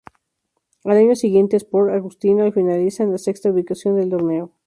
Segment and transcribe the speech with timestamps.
[0.83, 4.51] Al año siguiente, Sport Agustino al finaliza en la sexta ubicación del torneo.